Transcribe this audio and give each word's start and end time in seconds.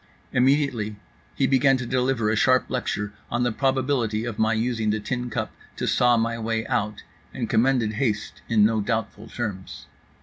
Immediately 0.33 0.95
he 1.35 1.45
began 1.45 1.77
to 1.77 1.85
deliver 1.85 2.31
a 2.31 2.35
sharp 2.35 2.71
lecture 2.71 3.13
on 3.29 3.43
the 3.43 3.51
probability 3.51 4.25
of 4.25 4.39
my 4.39 4.51
using 4.53 4.89
the 4.89 4.99
tin 4.99 5.29
cup 5.29 5.53
to 5.75 5.85
saw 5.85 6.17
my 6.17 6.39
way 6.39 6.65
out; 6.65 7.03
and 7.35 7.47
commended 7.47 7.93
haste 7.93 8.41
in 8.49 8.65
no 8.65 8.81
doubtful 8.81 9.27
terms. 9.27 9.85